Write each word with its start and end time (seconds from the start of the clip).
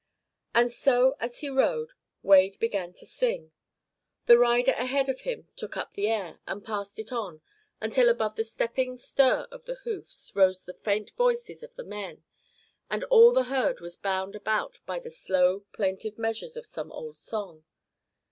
And 0.55 0.71
so, 0.73 1.15
as 1.19 1.41
he 1.41 1.49
rode, 1.51 1.91
Wade 2.23 2.57
began 2.57 2.91
to 2.93 3.05
sing. 3.05 3.51
The 4.25 4.39
rider 4.39 4.71
ahead 4.71 5.07
of 5.09 5.19
him 5.19 5.47
took 5.55 5.77
up 5.77 5.93
the 5.93 6.07
air 6.07 6.39
and 6.47 6.63
passed 6.65 6.97
it 6.97 7.11
on 7.11 7.41
until, 7.79 8.09
above 8.09 8.35
the 8.35 8.43
stepping 8.43 8.97
stir 8.97 9.47
of 9.51 9.65
the 9.65 9.75
hoofs, 9.83 10.31
rose 10.35 10.65
the 10.65 10.73
faint 10.73 11.11
voices 11.11 11.61
of 11.61 11.75
the 11.75 11.83
men, 11.85 12.23
and 12.89 13.03
all 13.11 13.31
the 13.31 13.43
herd 13.43 13.79
was 13.79 13.95
bound 13.95 14.35
about 14.35 14.79
by 14.87 14.97
the 14.97 15.11
slow 15.11 15.65
plaintive 15.71 16.17
measures 16.17 16.57
of 16.57 16.65
some 16.65 16.91
old 16.91 17.19
song. 17.19 17.63